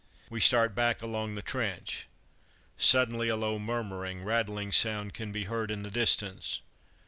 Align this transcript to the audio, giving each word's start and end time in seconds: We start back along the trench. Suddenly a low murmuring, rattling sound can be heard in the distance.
We 0.31 0.39
start 0.39 0.73
back 0.73 1.03
along 1.03 1.35
the 1.35 1.43
trench. 1.43 2.07
Suddenly 2.75 3.29
a 3.29 3.35
low 3.35 3.59
murmuring, 3.59 4.23
rattling 4.23 4.71
sound 4.71 5.13
can 5.13 5.31
be 5.31 5.43
heard 5.43 5.69
in 5.69 5.83
the 5.83 5.91
distance. 5.91 6.61